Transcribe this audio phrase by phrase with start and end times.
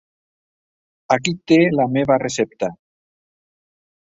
[1.17, 2.73] Aquí té la meva recepta.